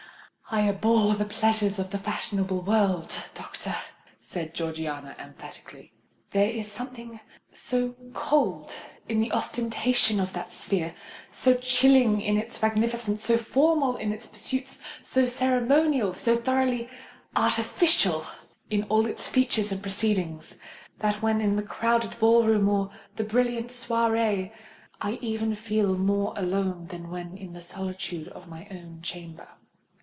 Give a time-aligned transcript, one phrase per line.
[0.53, 3.73] "I abhor the pleasures of the fashionable world, doctor,"
[4.19, 5.93] said Georgiana emphatically.
[6.31, 7.21] "There is something
[7.53, 8.73] so cold
[9.07, 16.11] in the ostentation of that sphere—so chilling in its magnificence—so formal in its pursuits—so ceremonial,
[16.11, 16.89] so thoroughly
[17.33, 18.25] artificial
[18.69, 20.57] in all its features and proceedings,
[20.99, 24.51] that when in the crowded ball room or the brilliant soirée,
[24.99, 29.47] I even feel more alone than when in the solitude of my own chamber."